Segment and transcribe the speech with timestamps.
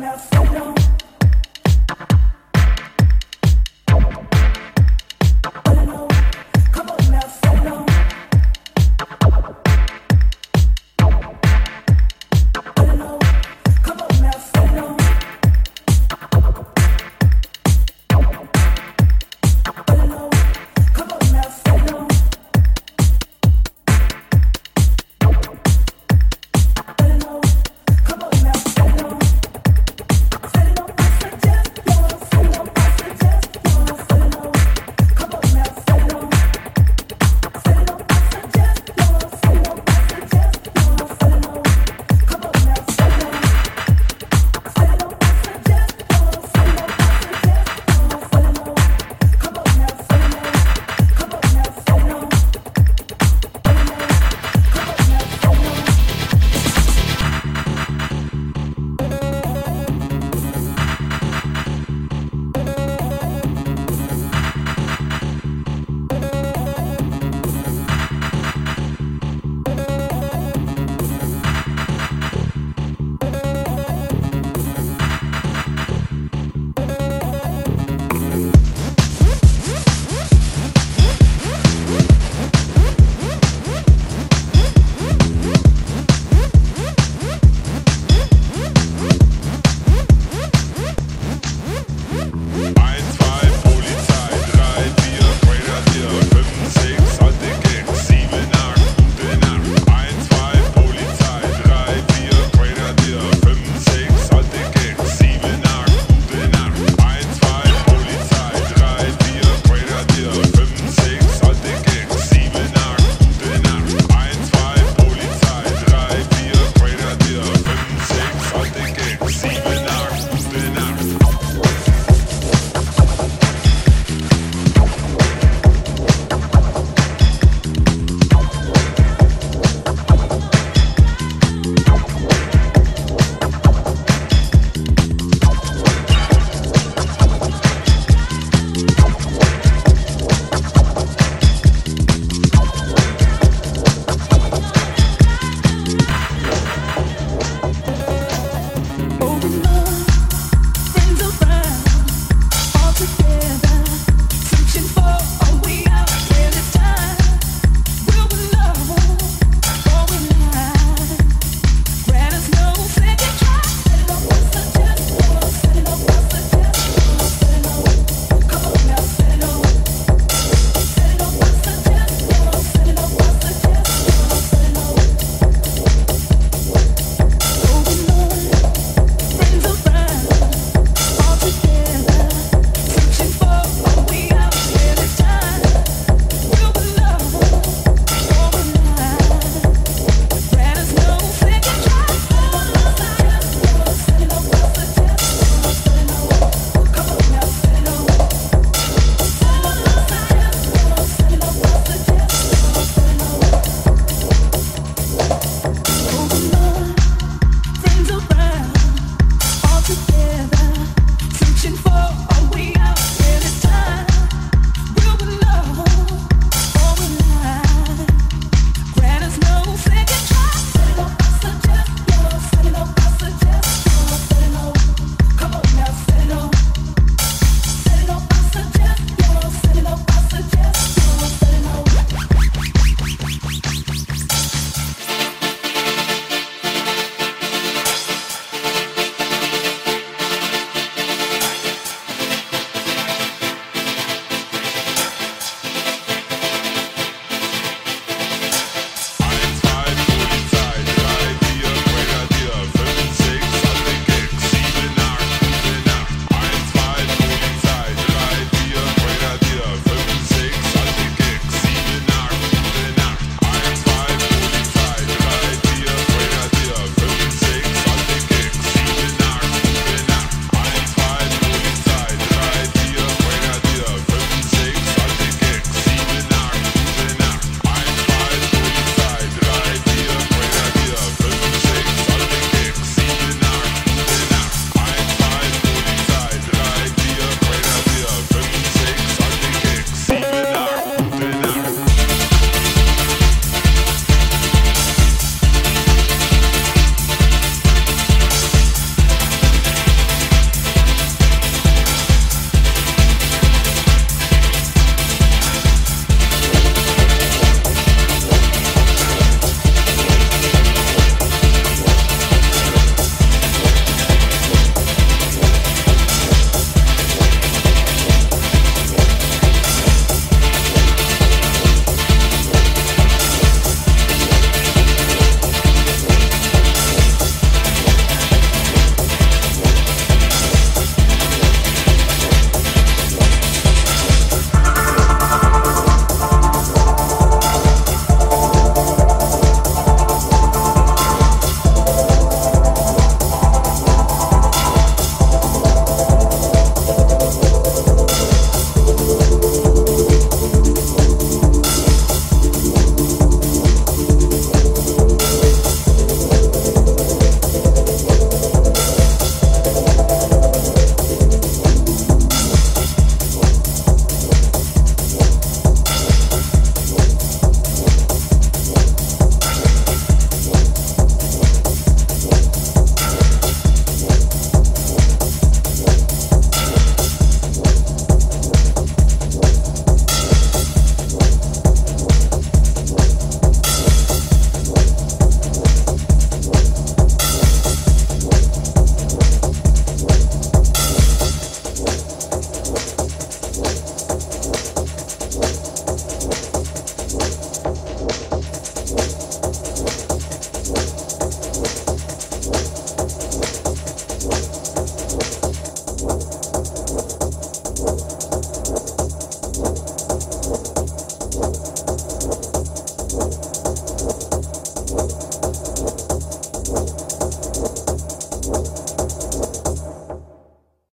[0.00, 0.89] now, so long.